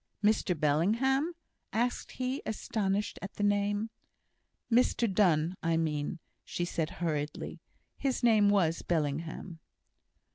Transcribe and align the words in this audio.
"Mr 0.23 0.59
Bellingham?" 0.59 1.35
asked 1.71 2.13
he, 2.13 2.41
astonished 2.43 3.19
at 3.21 3.33
the 3.35 3.43
name. 3.43 3.91
"Mr 4.71 5.07
Donne, 5.07 5.53
I 5.61 5.77
mean," 5.77 6.17
said 6.43 6.89
she, 6.89 6.93
hurriedly. 6.95 7.59
"His 7.99 8.23
name 8.23 8.49
was 8.49 8.81
Bellingham." 8.81 9.59